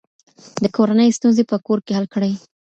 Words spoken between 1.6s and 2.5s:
کور کې حل کړئ.